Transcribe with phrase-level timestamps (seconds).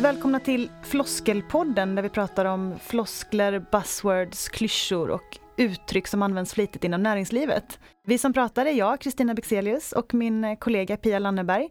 [0.00, 6.84] Välkomna till Floskelpodden där vi pratar om floskler, buzzwords, klyschor och uttryck som används flitigt
[6.84, 7.78] inom näringslivet.
[8.06, 11.68] Vi som pratar är jag, Kristina Bexelius och min kollega Pia Lanneberg.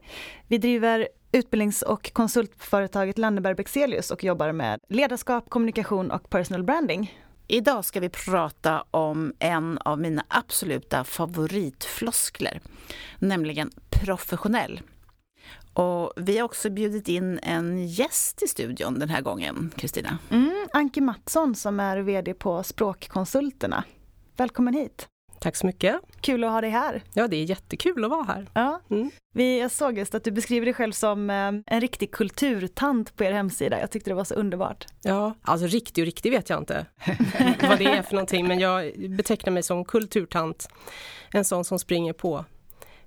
[0.48, 7.14] Vi driver utbildnings och konsultföretaget Lanneberg Bexelius och jobbar med ledarskap, kommunikation och personal branding.
[7.48, 12.60] Idag ska vi prata om en av mina absoluta favoritfloskler,
[13.20, 14.82] nämligen professionell.
[15.74, 20.18] Och vi har också bjudit in en gäst i studion den här gången, Kristina.
[20.30, 23.84] Mm, Anki Mattsson som är VD på Språkkonsulterna.
[24.38, 25.08] Välkommen hit!
[25.40, 25.96] Tack så mycket!
[26.22, 27.04] Kul att ha dig här!
[27.14, 28.50] Ja, det är jättekul att vara här.
[28.54, 28.82] Ja.
[28.90, 29.12] Mm.
[29.34, 33.24] Vi, jag såg just att du beskriver dig själv som eh, en riktig kulturtant på
[33.24, 33.80] er hemsida.
[33.80, 34.86] Jag tyckte det var så underbart.
[35.02, 36.86] Ja, alltså riktig och riktig vet jag inte
[37.62, 40.70] vad det är för någonting, men jag betecknar mig som kulturtant.
[41.32, 42.46] En sån som springer på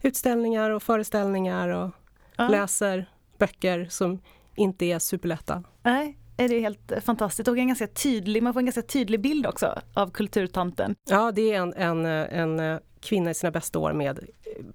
[0.02, 1.91] utställningar och föreställningar och
[2.40, 2.48] ja.
[2.48, 3.06] läser
[3.38, 4.20] böcker som
[4.55, 5.62] inte är superlätta.
[5.83, 9.47] Nej, är det helt fantastiskt och en ganska tydlig, man får en ganska tydlig bild
[9.47, 10.94] också av kulturtanten.
[11.10, 14.20] Ja, det är en, en, en kvinna i sina bästa år med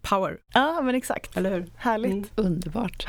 [0.01, 0.37] power.
[0.53, 1.37] Ja, men exakt.
[1.37, 1.71] Eller hur?
[1.75, 2.11] Härligt.
[2.11, 2.25] Mm.
[2.35, 3.07] Underbart.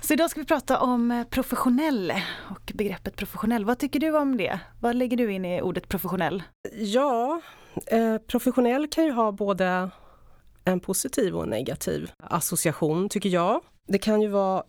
[0.00, 2.12] Så idag ska vi prata om professionell
[2.50, 3.64] och begreppet professionell.
[3.64, 4.60] Vad tycker du om det?
[4.80, 6.42] Vad lägger du in i ordet professionell?
[6.72, 7.40] Ja,
[7.86, 9.90] eh, professionell kan ju ha både
[10.64, 13.60] en positiv och en negativ association tycker jag.
[13.88, 14.64] Det kan ju vara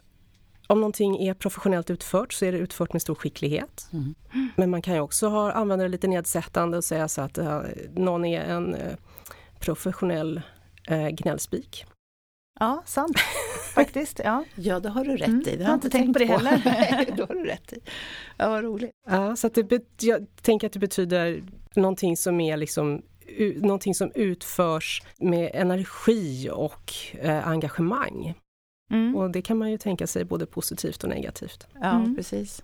[0.68, 3.88] om någonting är professionellt utfört så är det utfört med stor skicklighet.
[3.94, 4.16] Mm.
[4.56, 7.62] Men man kan ju också ha, använda det lite nedsättande och säga så att uh,
[7.96, 8.94] någon är en uh,
[9.60, 10.42] professionell
[10.92, 11.86] uh, gnällspik.
[12.60, 13.18] Ja, sant.
[13.74, 14.22] Faktiskt.
[14.24, 14.44] Ja.
[14.56, 15.42] ja, det har du rätt mm.
[15.48, 15.56] i.
[15.56, 16.62] Det har jag inte tänkt, tänkt på det heller.
[16.66, 17.80] Nej, det har du rätt i.
[18.38, 18.92] Ja, vad roligt.
[19.10, 21.44] Ja, så att det, jag tänker att det betyder
[21.76, 23.02] någonting som är liksom
[23.56, 28.34] någonting som utförs med energi och eh, engagemang.
[28.92, 29.16] Mm.
[29.16, 31.68] Och det kan man ju tänka sig både positivt och negativt.
[31.82, 32.16] Ja, mm.
[32.16, 32.64] precis.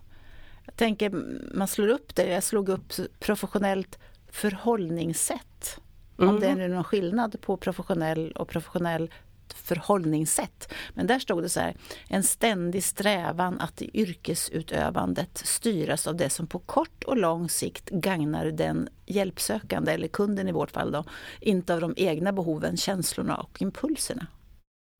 [0.64, 1.10] Jag tänker,
[1.54, 3.98] man slår upp det, jag slog upp professionellt
[4.30, 5.80] förhållningssätt.
[6.18, 6.34] Mm.
[6.34, 9.10] Om det är någon skillnad på professionell och professionell
[9.52, 10.72] förhållningssätt.
[10.94, 11.76] Men där stod det så här,
[12.08, 17.90] en ständig strävan att i yrkesutövandet styras av det som på kort och lång sikt
[17.90, 21.04] gagnar den hjälpsökande, eller kunden i vårt fall då,
[21.40, 24.26] inte av de egna behoven, känslorna och impulserna.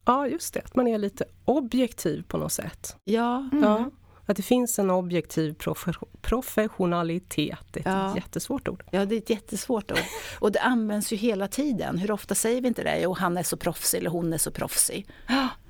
[0.04, 2.96] Ja, just det, att man är lite objektiv på något sätt.
[3.04, 3.48] Ja.
[3.52, 3.64] Mm.
[3.64, 3.90] ja.
[4.30, 7.58] Att det finns en objektiv profe professionalitet.
[7.70, 8.14] Det är ett ja.
[8.14, 8.84] jättesvårt ord.
[8.90, 9.98] Ja, det är ett jättesvårt ord.
[10.38, 11.98] Och det används ju hela tiden.
[11.98, 13.00] Hur ofta säger vi inte det?
[13.00, 15.06] Jo, han är så proffsig eller hon är så proffsig.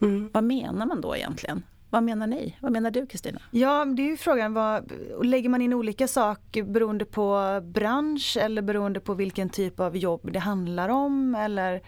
[0.00, 0.30] Mm.
[0.32, 1.62] Vad menar man då egentligen?
[1.90, 2.56] Vad menar ni?
[2.60, 3.40] Vad menar du Kristina?
[3.50, 4.92] Ja, det är ju frågan, vad,
[5.22, 10.32] lägger man in olika saker beroende på bransch eller beroende på vilken typ av jobb
[10.32, 11.82] det handlar om eller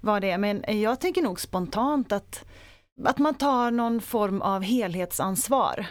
[0.00, 0.38] vad det är.
[0.38, 2.44] Men jag tänker nog spontant att,
[3.04, 5.86] att man tar någon form av helhetsansvar.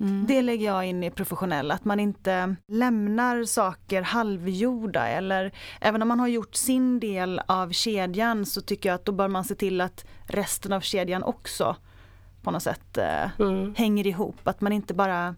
[0.00, 0.24] Mm.
[0.28, 6.08] Det lägger jag in i professionell, att man inte lämnar saker halvgjorda eller även om
[6.08, 9.54] man har gjort sin del av kedjan så tycker jag att då bör man se
[9.54, 11.76] till att resten av kedjan också
[12.42, 13.74] på något sätt eh, mm.
[13.74, 14.36] hänger ihop.
[14.44, 15.34] Att man inte bara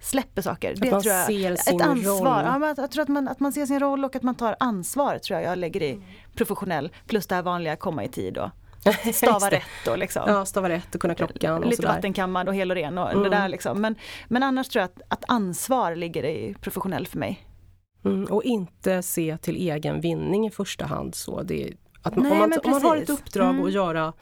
[0.00, 0.72] släpper saker.
[0.72, 2.44] Att det man tror jag, ser sin ett ansvar.
[2.44, 2.62] Roll.
[2.62, 5.18] Ja, jag tror att man, att man ser sin roll och att man tar ansvar
[5.18, 6.02] tror jag jag lägger i
[6.34, 6.92] professionell.
[7.06, 8.50] Plus det här vanliga komma i tid och
[9.12, 10.22] stava rätt och liksom.
[10.26, 11.64] Ja, stava rätt och kunna klockan.
[11.64, 13.22] Och Lite vattenkammad och hel och ren och mm.
[13.22, 13.80] det där liksom.
[13.80, 13.94] Men,
[14.28, 17.46] men annars tror jag att, att ansvar ligger i professionell för mig.
[18.04, 21.14] Mm, och inte se till egen vinning i första hand.
[21.14, 21.72] Så det,
[22.02, 23.64] att man, Nej, om, man, om man har ett uppdrag mm.
[23.64, 24.12] att göra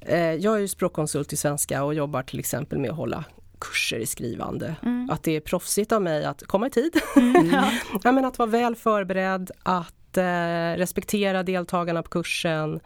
[0.00, 3.24] eh, Jag är ju språkkonsult i svenska och jobbar till exempel med att hålla
[3.60, 4.76] kurser i skrivande.
[4.82, 5.10] Mm.
[5.10, 7.00] Att det är proffsigt av mig att komma i tid.
[7.16, 7.70] Mm, ja.
[8.04, 12.80] ja, men att vara väl förberedd, att eh, respektera deltagarna på kursen,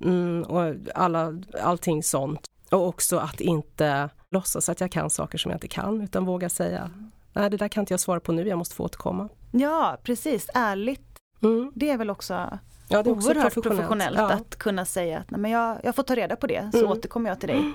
[0.00, 2.46] Mm, och alla, allting sånt.
[2.70, 6.48] Och också att inte låtsas att jag kan saker som jag inte kan utan våga
[6.48, 6.90] säga
[7.32, 9.28] nej det där kan inte jag svara på nu, jag måste få återkomma.
[9.50, 11.18] Ja precis, ärligt.
[11.42, 11.72] Mm.
[11.74, 12.58] Det är väl också
[12.88, 14.32] Ja, det är också oerhört professionellt, professionellt ja.
[14.32, 16.90] att kunna säga att nej, men jag, jag får ta reda på det så mm.
[16.90, 17.72] återkommer jag till dig.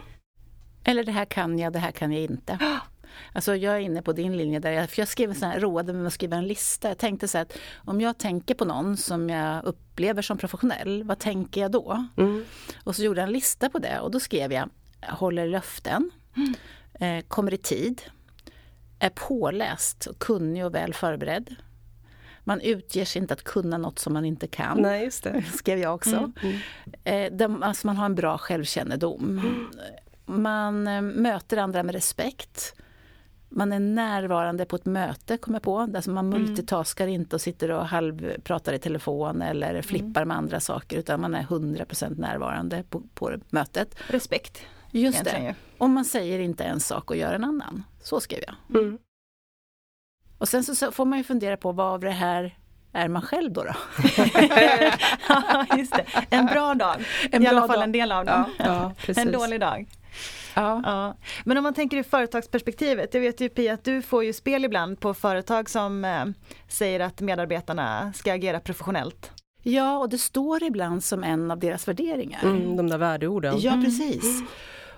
[0.84, 2.60] Eller det här kan jag, det här kan jag inte.
[3.34, 5.94] Alltså jag är inne på din linje där, jag, för jag skrev så här, roade
[5.94, 6.88] med att skriva en lista.
[6.88, 11.20] Jag tänkte så att om jag tänker på någon som jag upplever som professionell, vad
[11.20, 12.06] tänker jag då?
[12.18, 12.46] Mm.
[12.84, 14.70] Och så gjorde jag en lista på det och då skrev jag
[15.02, 16.54] håller löften, mm.
[16.94, 18.02] eh, kommer i tid,
[19.00, 21.56] är påläst, kunnig och väl förberedd.
[22.44, 24.82] Man utger sig inte att kunna något som man inte kan.
[24.82, 25.44] Nej, just det.
[25.54, 26.16] skrev jag också.
[26.16, 26.34] Mm.
[26.42, 27.32] Mm.
[27.32, 29.40] Eh, de, alltså man har en bra självkännedom.
[29.40, 29.68] Mm.
[30.26, 32.76] Man eh, möter andra med respekt
[33.52, 35.80] man är närvarande på ett möte, kommer jag på.
[35.80, 36.42] Alltså man mm.
[36.42, 37.22] multitaskar mm.
[37.22, 39.84] inte och sitter och halvpratar i telefon eller mm.
[39.84, 43.96] flippar med andra saker utan man är 100% närvarande på, på mötet.
[44.08, 44.62] Respekt.
[44.92, 45.56] Just det.
[45.78, 47.84] Och man säger inte en sak och gör en annan.
[48.02, 48.82] Så skrev jag.
[48.82, 48.98] Mm.
[50.38, 52.58] Och sen så får man ju fundera på vad av det här
[52.94, 53.64] är man själv då?
[53.64, 53.74] då?
[55.28, 56.06] ja, just det.
[56.30, 56.96] En bra dag.
[57.32, 57.84] En I alla fall dag.
[57.84, 58.46] en del av dem.
[58.58, 59.88] Ja, ja, en dålig dag.
[60.56, 60.82] Ja.
[60.86, 61.16] ja.
[61.46, 64.66] Men om man tänker i företagsperspektivet, jag vet ju Pia att du får ju spel
[64.66, 66.26] ibland på företag som eh,
[66.68, 69.32] säger att medarbetarna ska agera professionellt.
[69.64, 72.44] Ja, och det står ibland som en av deras värderingar.
[72.44, 73.60] Mm, de där värdeorden.
[73.60, 74.24] Ja, precis.
[74.24, 74.48] Mm.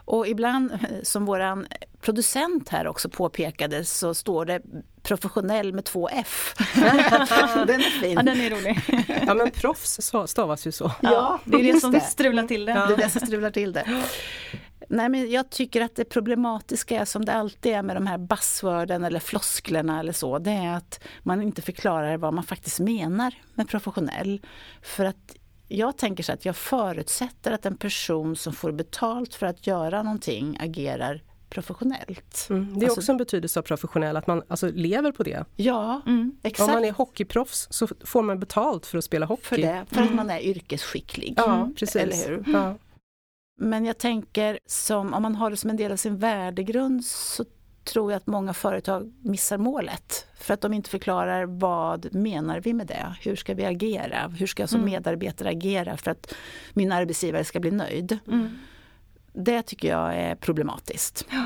[0.05, 1.67] Och ibland, som våran
[2.01, 4.61] producent här också påpekade, så står det
[5.03, 6.53] professionell med två F.
[6.75, 8.13] den är fin.
[8.13, 8.81] Ja, den är rolig.
[9.27, 10.91] ja, men proffs stavas ju så.
[11.01, 12.71] Ja, det är det som strular till det.
[12.71, 12.85] Ja.
[12.85, 14.03] Det är det som strular till det.
[14.93, 18.17] Nej, men jag tycker att det problematiska är som det alltid är med de här
[18.17, 20.39] buzzworden eller flosklerna eller så.
[20.39, 24.41] Det är att man inte förklarar vad man faktiskt menar med professionell.
[24.81, 25.35] För att
[25.67, 30.03] jag tänker så att jag förutsätter att en person som får betalt för att göra
[30.03, 32.47] någonting agerar professionellt.
[32.49, 32.79] Mm.
[32.79, 35.45] Det är alltså, också en betydelse av professionell, att man alltså lever på det.
[35.55, 36.69] Ja, mm, exakt.
[36.69, 39.43] Om man är hockeyproffs så får man betalt för att spela hockey.
[39.43, 40.09] För det, för mm.
[40.09, 41.33] att man är yrkesskicklig.
[41.37, 41.95] Ja, precis.
[41.95, 42.43] Eller hur?
[42.53, 42.75] Ja.
[43.57, 47.45] Men jag tänker, som, om man har det som en del av sin värdegrund så
[47.83, 50.27] tror jag att många företag missar målet.
[50.39, 53.15] För att de inte förklarar vad menar vi med det?
[53.21, 54.27] Hur ska vi agera?
[54.27, 54.91] Hur ska jag som mm.
[54.91, 56.33] medarbetare agera för att
[56.73, 58.17] min arbetsgivare ska bli nöjd?
[58.27, 58.57] Mm.
[59.33, 61.25] Det tycker jag är problematiskt.
[61.29, 61.45] Ja.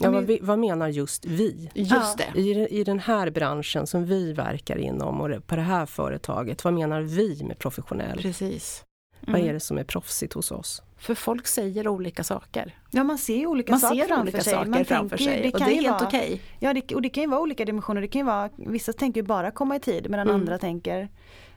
[0.00, 1.70] Ja, vad, vi, vad, menar just vi?
[1.74, 2.40] Just det.
[2.40, 6.74] I, I den här branschen som vi verkar inom och på det här företaget, vad
[6.74, 8.18] menar vi med professionell?
[8.18, 8.84] Precis.
[9.28, 9.40] Mm.
[9.40, 10.82] Vad är det som är proffsigt hos oss?
[10.96, 12.78] För folk säger olika saker.
[12.90, 14.52] Ja, man ser olika man saker ser framför olika sig.
[14.52, 15.42] Saker man framför tänker, sig.
[15.42, 16.24] Det och det är helt okej.
[16.24, 16.40] Okay.
[16.58, 18.00] Ja, det, och det kan ju vara olika dimensioner.
[18.00, 20.40] Det kan vara, vissa tänker bara komma i tid medan mm.
[20.40, 21.08] andra tänker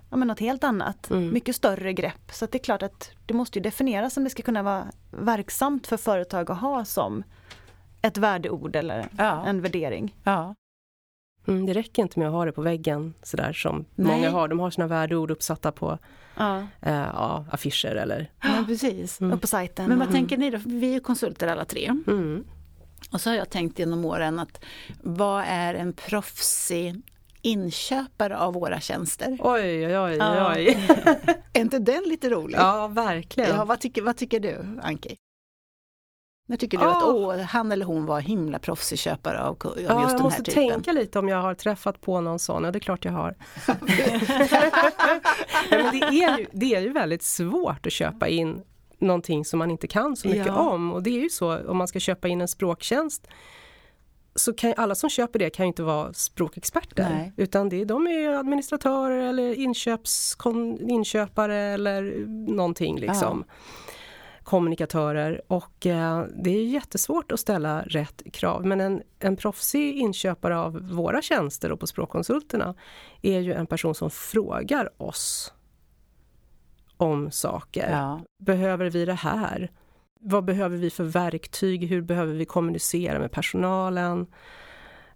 [0.10, 1.10] ja, men något helt annat.
[1.10, 1.34] Mm.
[1.34, 2.32] Mycket större grepp.
[2.32, 5.88] Så det är klart att det måste ju definieras om det ska kunna vara verksamt
[5.88, 7.24] för företag att ha som
[8.02, 9.46] ett värdeord eller ja.
[9.46, 10.16] en värdering.
[10.24, 10.56] Ja.
[11.48, 14.08] Mm, det räcker inte med att ha det på väggen sådär som Nej.
[14.08, 14.48] många har.
[14.48, 15.98] De har sina värdeord uppsatta på
[16.36, 16.58] ja.
[16.82, 18.32] Eh, ja, affischer eller...
[18.44, 19.22] Ja, precis.
[19.22, 19.34] Mm.
[19.34, 19.90] Och på sajten.
[19.90, 20.20] Men vad mm.
[20.20, 20.60] tänker ni då?
[20.66, 21.86] Vi är konsulter alla tre.
[22.08, 22.44] Mm.
[23.12, 24.64] Och så har jag tänkt genom åren att
[25.02, 27.02] vad är en proffsig
[27.42, 29.38] inköpare av våra tjänster?
[29.40, 30.20] Oj, oj, oj.
[30.56, 30.88] oj.
[31.54, 32.58] är inte den lite rolig?
[32.58, 33.50] Ja, verkligen.
[33.50, 35.18] Ja, vad, tycker, vad tycker du, Anki?
[36.52, 36.98] När tycker du oh.
[36.98, 40.04] att åh, han eller hon var himla proffsig köpare av, av ja, just den här
[40.04, 40.18] typen?
[40.18, 43.06] Jag måste tänka lite om jag har träffat på någon sån, ja det är klart
[43.06, 43.36] jag har.
[45.70, 48.62] men det, är ju, det är ju väldigt svårt att köpa in
[49.00, 50.70] någonting som man inte kan så mycket ja.
[50.70, 53.28] om och det är ju så om man ska köpa in en språktjänst
[54.36, 57.10] så kan alla som köper det kan ju inte vara språkexperter.
[57.10, 57.34] Nej.
[57.38, 60.38] Utan det, de är administratörer eller inköps,
[60.80, 63.46] inköpare eller någonting liksom.
[63.48, 63.54] Ja
[64.44, 68.66] kommunikatörer och eh, det är jättesvårt att ställa rätt krav.
[68.66, 72.76] Men en, en proffsig inköpare av våra tjänster och på språkkonsulterna
[73.22, 75.54] är ju en person som frågar oss
[76.98, 77.92] om saker.
[77.92, 78.22] Ja.
[78.40, 79.72] Behöver vi det här?
[80.20, 81.88] Vad behöver vi för verktyg?
[81.88, 84.28] Hur behöver vi kommunicera med personalen?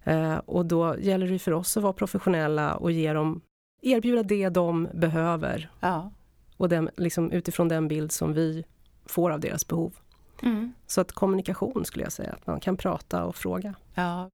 [0.04, 3.40] Eh, och då gäller det för oss att vara professionella och ge dem,
[3.82, 5.70] erbjuda det de behöver.
[5.80, 6.12] Ja.
[6.56, 8.64] Och den, liksom, utifrån den bild som vi
[9.06, 9.94] får av deras behov.
[10.42, 10.72] Mm.
[10.86, 13.74] Så att kommunikation skulle jag säga, att man kan prata och fråga.
[13.94, 14.30] Ja.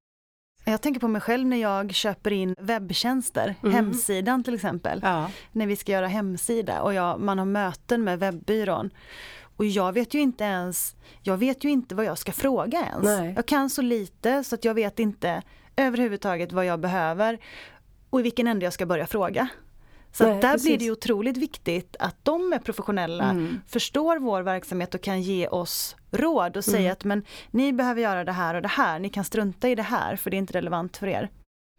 [0.65, 3.75] Jag tänker på mig själv när jag köper in webbtjänster, mm.
[3.75, 5.01] hemsidan till exempel.
[5.03, 5.31] Ja.
[5.53, 8.91] När vi ska göra hemsida och jag, man har möten med webbyrån.
[9.57, 13.05] Och jag vet ju inte ens, jag vet ju inte vad jag ska fråga ens.
[13.05, 13.33] Nej.
[13.37, 15.43] Jag kan så lite så att jag vet inte
[15.77, 17.39] överhuvudtaget vad jag behöver
[18.11, 19.49] och i vilken ände jag ska börja fråga.
[20.13, 20.67] Så Nej, där precis.
[20.67, 23.61] blir det otroligt viktigt att de är professionella, mm.
[23.69, 26.93] förstår vår verksamhet och kan ge oss råd och säga mm.
[26.93, 29.83] att men ni behöver göra det här och det här, ni kan strunta i det
[29.83, 31.31] här för det är inte relevant för er.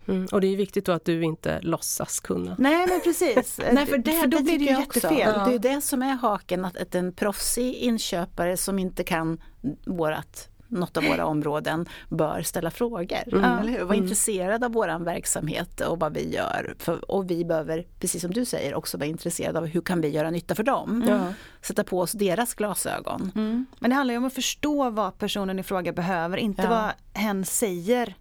[0.08, 0.28] Mm.
[0.32, 2.56] Och det är viktigt då att du inte låtsas kunna.
[2.60, 5.20] Nej men precis, Nej, för, det, för då det blir det ju jättefel.
[5.20, 5.46] Ja.
[5.46, 9.42] Det är det som är haken, att, att en proffsig inköpare som inte kan
[9.86, 13.34] vårat något av våra områden bör ställa frågor.
[13.34, 13.60] Mm.
[13.60, 13.80] Eller hur?
[13.80, 14.04] Vara mm.
[14.04, 16.76] intresserad av vår verksamhet och vad vi gör.
[16.80, 20.10] För, och vi behöver, precis som du säger, också vara intresserade av hur kan vi
[20.10, 21.02] göra nytta för dem.
[21.02, 21.34] Mm.
[21.62, 23.32] Sätta på oss deras glasögon.
[23.36, 23.66] Mm.
[23.80, 26.70] Men det handlar ju om att förstå vad personen i fråga behöver, inte ja.
[26.70, 28.16] vad hen säger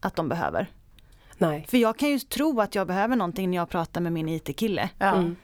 [0.00, 0.70] att de behöver.
[1.38, 1.66] Nej.
[1.68, 4.90] För jag kan ju tro att jag behöver någonting när jag pratar med min IT-kille.
[4.98, 5.14] Ja.
[5.14, 5.36] Mm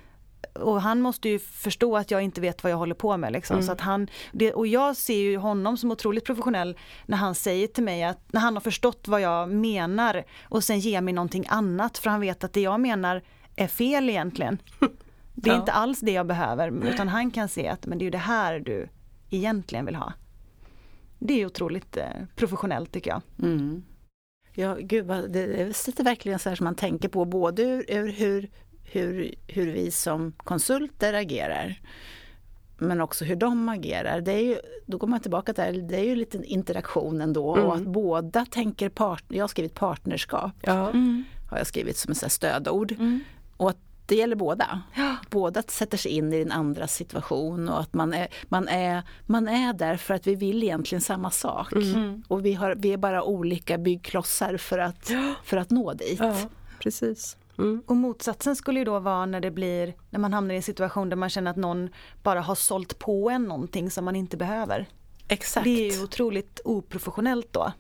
[0.53, 3.33] och han måste ju förstå att jag inte vet vad jag håller på med.
[3.33, 3.55] Liksom.
[3.55, 3.67] Mm.
[3.67, 7.67] Så att han, det, och jag ser ju honom som otroligt professionell när han säger
[7.67, 11.47] till mig att när han har förstått vad jag menar och sen ger mig någonting
[11.49, 13.23] annat för han vet att det jag menar
[13.57, 14.59] är fel egentligen.
[15.37, 15.61] Det är ja.
[15.61, 18.59] inte alls det jag behöver utan han kan se att men det är det här
[18.59, 18.89] du
[19.31, 20.13] egentligen vill ha.
[21.19, 22.05] det är otroligt eh,
[22.37, 23.23] professionellt tycker jag.
[23.43, 23.85] Mm.
[24.55, 28.51] Ja, gud det sitter verkligen så här som man tänker på både ur, ur hur,
[28.85, 31.81] hur, hur vi som konsulter agerar
[32.79, 34.21] men också hur de agerar.
[34.21, 37.55] Det är ju, då går man tillbaka till det, det är ju lite interaktion ändå
[37.57, 37.67] mm.
[37.67, 40.53] och att båda tänker part, jag har skrivit partnerskap.
[40.61, 40.91] Ja.
[40.91, 41.25] Mm.
[41.51, 42.93] Har jag skrivit som ett stödord.
[42.93, 43.21] Mm.
[43.57, 43.77] Och att
[44.07, 44.83] det gäller båda.
[44.95, 45.17] Ja.
[45.31, 49.49] Båda sätter sig in i den andras situation och att man är, man, är, man
[49.49, 51.73] är där för att vi vill egentligen samma sak.
[51.73, 52.23] Mm.
[52.29, 55.11] Och vi, har, vi är bara olika byggklossar för att,
[55.45, 56.19] för att nå dit.
[56.21, 56.37] Ja,
[56.79, 57.37] precis.
[57.59, 57.83] Mm.
[57.87, 61.09] Och motsatsen skulle ju då vara när det blir, när man hamnar i en situation
[61.09, 61.89] där man känner att någon
[62.23, 64.89] bara har sålt på en någonting som man inte behöver.
[65.29, 65.65] Exakt.
[65.65, 67.73] Det är ju otroligt oprofessionellt då.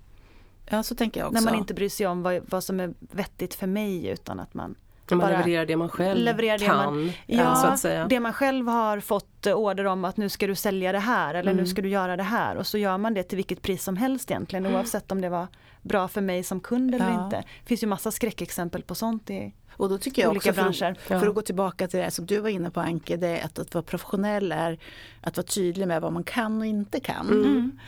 [0.71, 1.41] Ja, så tänker jag också.
[1.41, 4.55] När man inte bryr sig om vad, vad som är vettigt för mig utan att
[4.55, 4.75] man
[5.11, 6.77] man levererar det man själv levererar det kan.
[6.77, 8.07] Man, ja, så att säga.
[8.09, 11.51] det man själv har fått order om att nu ska du sälja det här eller
[11.53, 11.65] mm.
[11.65, 13.97] nu ska du göra det här och så gör man det till vilket pris som
[13.97, 14.77] helst egentligen mm.
[14.77, 15.47] oavsett om det var
[15.83, 17.25] bra för mig som kund eller ja.
[17.25, 17.37] inte.
[17.37, 20.95] Det finns ju massa skräckexempel på sånt i och då tycker jag olika också, branscher.
[20.95, 23.45] För, för, att gå tillbaka till det som du var inne på Anke, det är
[23.45, 24.79] att, att vara professionell är
[25.21, 27.29] att vara tydlig med vad man kan och inte kan.
[27.29, 27.79] Mm.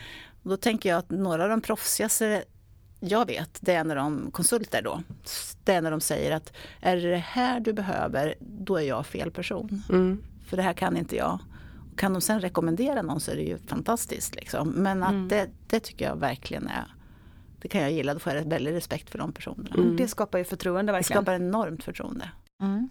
[0.42, 2.44] Och då tänker jag att några av de proffsigaste
[3.00, 5.02] jag vet, det är när de konsulter då,
[5.64, 9.06] det är när de säger att är det det här du behöver, då är jag
[9.06, 9.82] fel person.
[9.88, 10.22] Mm.
[10.46, 11.38] För det här kan inte jag.
[11.96, 14.34] Kan de sen rekommendera någon så är det ju fantastiskt.
[14.34, 14.68] Liksom.
[14.68, 15.28] Men att mm.
[15.28, 16.96] det, det tycker jag verkligen är
[17.66, 19.74] det kan jag gilla, då får jag väldigt respekt för de personerna.
[19.74, 19.96] Mm.
[19.96, 21.24] Det skapar ju förtroende verkligen.
[21.24, 22.30] Det skapar enormt förtroende.
[22.62, 22.88] Mm.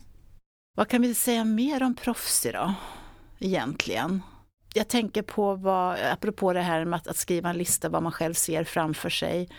[0.77, 2.73] Vad kan vi säga mer om proffs idag?
[3.39, 4.21] Egentligen.
[4.77, 8.11] Jag tänker på vad, apropå det här med att, att, skriva en lista vad man
[8.11, 9.49] själv ser framför sig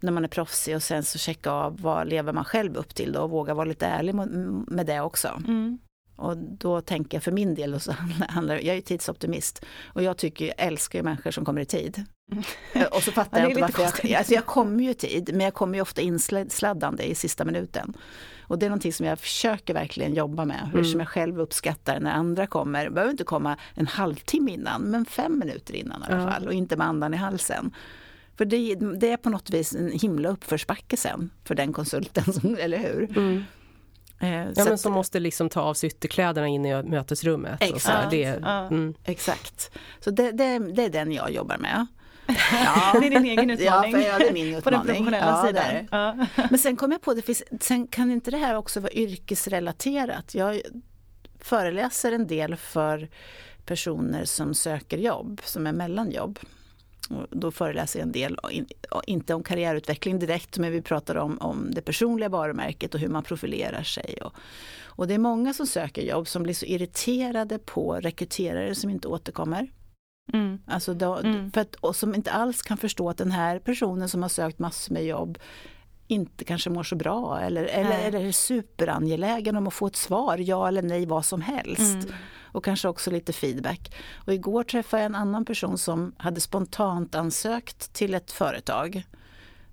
[0.00, 3.12] när man är proffsig och sen så checka av vad lever man själv upp till
[3.12, 5.28] då och våga vara lite ärlig med det också.
[5.46, 5.78] Mm.
[6.16, 7.92] Och då tänker jag för min del, så
[8.28, 12.04] handlar, jag är tidsoptimist och jag tycker, jag älskar ju människor som kommer i tid.
[12.32, 12.88] Mm.
[12.92, 15.54] Och så fattar jag inte varför jag, alltså jag kommer ju i tid men jag
[15.54, 17.96] kommer ju ofta insladdande i sista minuten.
[18.48, 20.84] Och det är någonting som jag försöker verkligen jobba med, mm.
[20.84, 22.84] som jag själv uppskattar när andra kommer.
[22.84, 26.30] Det behöver inte komma en halvtimme innan, men fem minuter innan i alla ja.
[26.30, 27.74] fall och inte med andan i halsen.
[28.36, 32.78] För det, det, är på något vis en himla uppförsbacke sen för den konsulten, eller
[32.78, 33.18] hur?
[33.18, 33.44] Mm.
[34.20, 37.62] Eh, ja, men som måste liksom ta av sig ytterkläderna in i mötesrummet.
[37.62, 38.10] Exakt.
[38.10, 38.94] Det, mm.
[39.04, 39.70] Exakt.
[40.00, 41.86] Så det, det, det, är den jag jobbar med.
[42.28, 42.96] Ja.
[43.00, 43.92] det är din egen utmaning.
[43.92, 44.62] Ja, ja, det är min utmaning.
[44.62, 45.88] På den professionella ja, sidan.
[45.90, 46.26] Ja.
[46.50, 50.34] Men sen kom jag på, det finns, sen kan inte det här också vara yrkesrelaterat?
[50.34, 50.60] Jag
[51.40, 53.08] föreläser en del för
[53.64, 56.38] personer som söker jobb, som är mellanjobb.
[57.30, 58.38] Då föreläser jag en del,
[59.06, 63.22] inte om karriärutveckling direkt, men vi pratar om, om det personliga varumärket och hur man
[63.22, 64.18] profilerar sig.
[64.22, 64.32] Och,
[64.84, 69.08] och det är många som söker jobb som blir så irriterade på rekryterare som inte
[69.08, 69.68] återkommer.
[70.32, 70.58] Mm.
[70.66, 71.52] Alltså då, mm.
[71.52, 74.58] för att, och som inte alls kan förstå att den här personen som har sökt
[74.58, 75.38] massor med jobb
[76.08, 80.38] inte kanske mår så bra eller, eller, eller är superangelägen om att få ett svar,
[80.38, 81.94] ja eller nej, vad som helst.
[81.94, 82.14] Mm
[82.56, 83.94] och kanske också lite feedback.
[84.14, 89.06] Och igår träffade jag en annan person som hade spontant ansökt till ett företag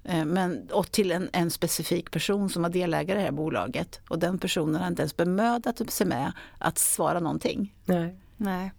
[0.03, 4.01] eh, men, och till en, en specifik person som var delägare i det här bolaget.
[4.09, 7.73] Och den personen har inte ens bemödat sig med att svara någonting.
[7.85, 8.15] Nej.
[8.37, 8.71] Nej.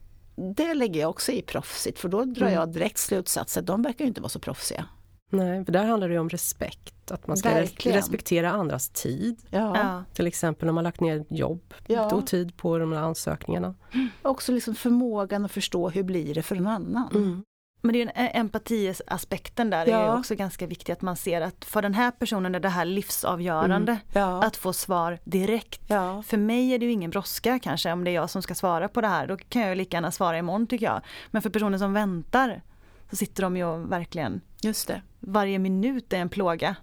[0.56, 2.58] Det lägger jag också i proffsigt för då drar mm.
[2.58, 4.86] jag direkt slutsatsen att de verkar inte vara så proffsiga.
[5.30, 7.10] Nej, för där handlar det om respekt.
[7.10, 7.96] Att man ska Verkligen.
[7.96, 9.42] respektera andras tid.
[9.50, 10.04] Ja.
[10.12, 12.14] Till exempel om man lagt ner jobb ja.
[12.14, 13.74] och tid på de här ansökningarna.
[14.22, 17.10] Också liksom förmågan att förstå hur blir det för någon annan.
[17.14, 17.44] Mm.
[17.84, 19.98] Men det är en empatiaspekten där ja.
[19.98, 22.84] är också ganska viktig att man ser att för den här personen är det här
[22.84, 24.02] livsavgörande mm.
[24.12, 24.42] ja.
[24.42, 25.80] att få svar direkt.
[25.86, 26.22] Ja.
[26.22, 28.88] För mig är det ju ingen brådska kanske om det är jag som ska svara
[28.88, 29.26] på det här.
[29.26, 31.00] Då kan jag lika gärna svara imorgon tycker jag.
[31.30, 32.62] Men för personen som väntar
[33.10, 35.02] så sitter de ju verkligen Just det.
[35.20, 36.76] Varje minut är en plåga.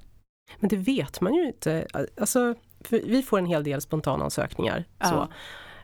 [0.59, 1.87] Men det vet man ju inte.
[2.21, 2.55] Alltså,
[2.89, 4.85] vi får en hel del spontanansökningar.
[4.99, 5.05] Ja.
[5.05, 5.27] Så.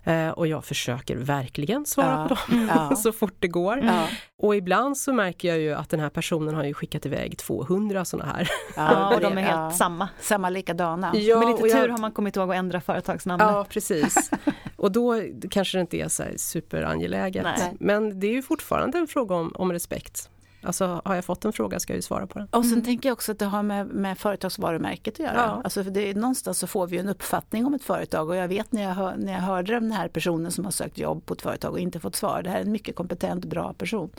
[0.07, 2.35] Eh, och jag försöker verkligen svara ja.
[2.35, 2.95] på dem ja.
[2.95, 3.77] så fort det går.
[3.83, 4.07] Ja.
[4.37, 8.05] Och ibland så märker jag ju att den här personen har ju skickat iväg 200
[8.05, 8.49] sådana här.
[8.75, 10.09] Ja, och de är helt samma.
[10.19, 11.11] Samma likadana.
[11.15, 13.47] Ja, Med lite tur har man kommit ihåg att ändra företagsnamnet.
[13.47, 14.31] Ja, precis.
[14.75, 17.43] och då kanske det inte är så superangeläget.
[17.43, 17.73] Nej.
[17.79, 20.29] Men det är ju fortfarande en fråga om, om respekt.
[20.61, 22.47] Alltså har jag fått en fråga ska jag ju svara på den.
[22.51, 22.85] Och sen mm.
[22.85, 25.35] tänker jag också att det har med, med företagsvarumärket att göra.
[25.35, 25.61] Ja.
[25.63, 28.71] Alltså för det, någonstans så får vi en uppfattning om ett företag och jag vet
[28.71, 31.41] när jag, hör, när jag hörde den här personen som har sökt jobb på ett
[31.41, 32.41] företag och inte fått svar.
[32.41, 34.09] Det här är en mycket kompetent, bra person.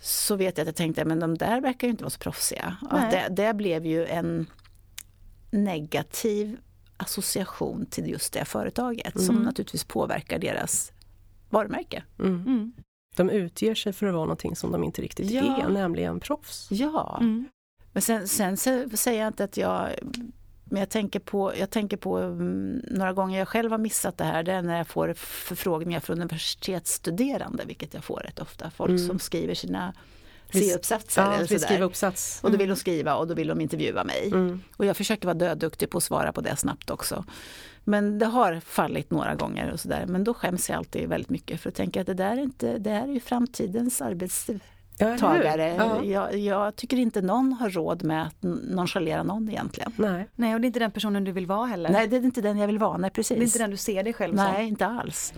[0.00, 2.76] Så vet jag att jag tänkte, men de där verkar ju inte vara så proffsiga.
[3.10, 4.46] Det, det blev ju en
[5.50, 6.58] negativ
[6.96, 9.26] association till just det företaget mm.
[9.26, 10.92] som naturligtvis påverkar deras
[11.50, 12.04] varumärke.
[12.18, 12.34] Mm.
[12.34, 12.72] Mm.
[13.16, 15.62] De utger sig för att vara någonting som de inte riktigt ja.
[15.62, 16.68] är, nämligen proffs.
[16.70, 17.48] Ja, mm.
[17.92, 19.90] men sen, sen säger jag inte att jag
[20.72, 24.24] men jag tänker på, jag tänker på um, några gånger jag själv har missat det
[24.24, 28.70] här, det är när jag får förfrågningar från universitetsstuderande, vilket jag får rätt ofta.
[28.70, 29.06] Folk mm.
[29.06, 29.94] som skriver sina
[30.52, 31.22] C-uppsatser.
[31.22, 32.40] Ja, eller skriva uppsats.
[32.42, 34.26] Och då vill de skriva och då vill de intervjua mig.
[34.26, 34.62] Mm.
[34.76, 37.24] Och jag försöker vara döduktig på att svara på det snabbt också.
[37.84, 40.06] Men det har fallit några gånger och sådär.
[40.06, 42.78] Men då skäms jag alltid väldigt mycket för att tänka att det där är, inte,
[42.78, 45.74] det här är ju framtidens arbetstagare.
[45.74, 46.04] Ja.
[46.04, 49.92] Jag, jag, tycker inte någon har råd med att nonchalera någon egentligen.
[49.96, 50.28] Nej.
[50.34, 51.90] nej, och det är inte den personen du vill vara heller.
[51.90, 52.96] Nej, det är inte den jag vill vara.
[52.96, 53.38] Nej, precis.
[53.38, 54.54] Det är inte den du ser dig själv nej, som.
[54.54, 55.34] Nej, inte alls.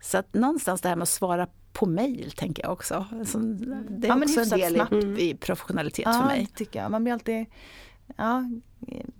[0.00, 3.06] Så att någonstans det här med att svara på mejl tänker jag också.
[3.12, 4.76] Alltså, det är ja, också en del
[5.18, 6.48] i, i professionalitet ja, för mig.
[6.50, 6.90] Det tycker jag.
[6.90, 7.46] Man blir alltid
[8.16, 8.44] ja,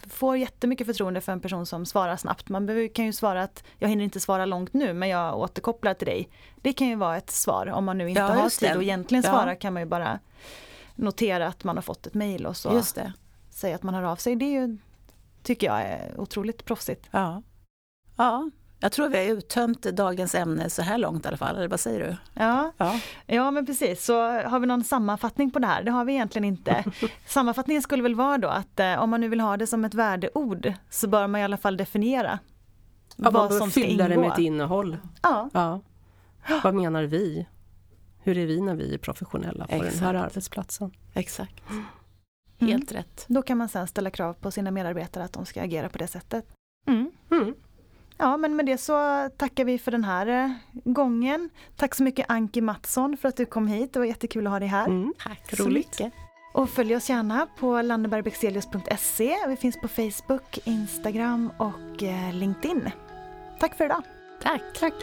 [0.06, 2.48] får jättemycket förtroende för en person som svarar snabbt.
[2.48, 6.06] Man kan ju svara att jag hinner inte svara långt nu men jag återkopplar till
[6.06, 6.28] dig.
[6.56, 9.22] Det kan ju vara ett svar om man nu inte ja, har tid att egentligen
[9.22, 9.54] svara ja.
[9.54, 10.18] kan man ju bara
[10.94, 12.82] notera att man har fått ett mejl och så
[13.50, 14.36] säga att man hör av sig.
[14.36, 14.78] Det är ju,
[15.42, 17.08] tycker jag är otroligt proffsigt.
[17.10, 17.42] Ja.
[18.16, 18.50] Ja,
[18.82, 21.80] jag tror vi har uttömt dagens ämne så här långt i alla fall, eller vad
[21.80, 22.16] säger du?
[22.34, 23.00] Ja, ja.
[23.26, 24.04] ja men precis.
[24.04, 25.82] Så har vi någon sammanfattning på det här?
[25.82, 26.84] Det har vi egentligen inte.
[27.26, 29.94] Sammanfattningen skulle väl vara då att eh, om man nu vill ha det som ett
[29.94, 32.38] värdeord så bör man i alla fall definiera
[33.16, 33.90] ja, vad som ska ingå.
[33.90, 34.96] fylla det med ett innehåll.
[35.22, 35.50] Ja.
[35.52, 35.80] ja.
[36.64, 37.46] Vad menar vi?
[38.22, 39.94] Hur är vi när vi är professionella på Exakt.
[39.94, 40.90] den här arbetsplatsen?
[41.14, 41.62] Exakt.
[41.70, 41.84] Mm.
[42.58, 43.02] Helt mm.
[43.02, 43.24] rätt.
[43.28, 46.06] Då kan man sen ställa krav på sina medarbetare att de ska agera på det
[46.06, 46.46] sättet.
[46.86, 47.10] Mm.
[47.30, 47.54] Mm.
[48.22, 50.50] Ja, men med det så tackar vi för den här eh,
[50.84, 51.50] gången.
[51.76, 53.92] Tack så mycket Anki Mattsson för att du kom hit.
[53.92, 54.86] Det var jättekul att ha dig här.
[54.86, 56.12] Mm, tack så mycket.
[56.54, 59.36] Och följ oss gärna på landebergbexelius.se.
[59.48, 62.90] Vi finns på Facebook, Instagram och eh, LinkedIn.
[63.60, 64.02] Tack för idag.
[64.42, 64.62] Tack.
[64.80, 64.94] Tack.